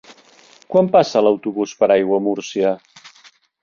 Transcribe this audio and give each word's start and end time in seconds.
Quan 0.75 0.89
passa 0.95 1.23
l'autobús 1.27 1.77
per 1.83 1.93
Aiguamúrcia? 1.99 2.77